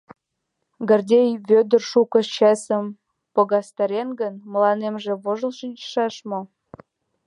[0.89, 2.85] Гордей Вӧдыр шуко чесым
[3.33, 6.41] погастарен гын, мыланем вожыл шинчаш мо?